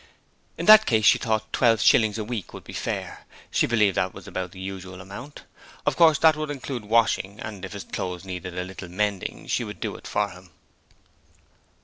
In 0.57 0.65
that 0.65 0.87
case 0.87 1.05
she 1.05 1.19
thought 1.19 1.53
twelve 1.53 1.79
shillings 1.79 2.17
a 2.17 2.23
week 2.23 2.55
would 2.55 2.63
be 2.63 2.73
fair. 2.73 3.27
She 3.51 3.67
believed 3.67 3.97
that 3.97 4.15
was 4.15 4.27
about 4.27 4.51
the 4.51 4.59
usual 4.59 4.99
amount. 4.99 5.43
Of 5.85 5.95
course 5.95 6.17
that 6.17 6.35
would 6.35 6.49
include 6.49 6.85
washing, 6.85 7.39
and 7.39 7.63
if 7.63 7.73
his 7.73 7.83
clothes 7.83 8.25
needed 8.25 8.57
a 8.57 8.63
little 8.63 8.89
mending 8.89 9.45
she 9.45 9.63
would 9.63 9.79
do 9.79 9.95
it 9.95 10.07
for 10.07 10.31
him. 10.31 10.49